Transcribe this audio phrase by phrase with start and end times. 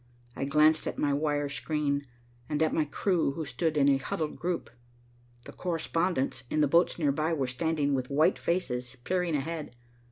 [0.35, 2.07] I glanced at my wire screen,
[2.49, 4.71] and at my crew who stood in a huddled group.
[5.45, 9.75] The correspondents, in the boats nearby, were standing with white faces, peering ahead.